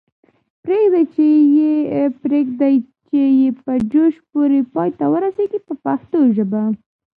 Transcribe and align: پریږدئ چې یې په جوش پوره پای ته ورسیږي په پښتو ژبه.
پریږدئ 2.21 2.75
چې 3.07 3.21
یې 3.39 3.49
په 3.63 3.73
جوش 3.91 4.15
پوره 4.29 4.61
پای 4.73 4.89
ته 4.97 5.05
ورسیږي 5.13 5.59
په 5.67 5.73
پښتو 5.83 6.19
ژبه. 6.35 6.63